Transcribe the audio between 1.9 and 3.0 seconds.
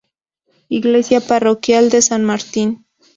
de San Martín.